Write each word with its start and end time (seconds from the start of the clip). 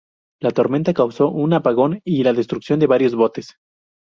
La 0.41 0.49
tormenta 0.49 0.95
causó 0.95 1.29
un 1.29 1.53
apagón 1.53 2.01
y 2.03 2.23
la 2.23 2.33
destrucción 2.33 2.79
de 2.79 2.87
varios 2.87 3.13
botes. 3.13 3.55